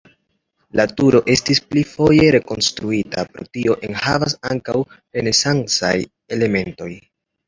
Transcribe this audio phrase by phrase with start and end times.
[0.79, 4.75] La turo estis pli foje rekonstruita, pro tio enhavas ankaŭ
[5.19, 5.93] renesancaj
[6.39, 6.89] elementoj.